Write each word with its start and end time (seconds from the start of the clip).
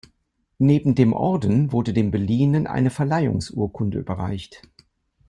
Neben 0.57 0.95
dem 0.95 1.13
Orden, 1.13 1.71
wurde 1.71 1.93
dem 1.93 2.09
Beliehenen 2.09 2.65
eine 2.65 2.89
Verleihungsurkunde 2.89 3.99
überreicht. 3.99 4.63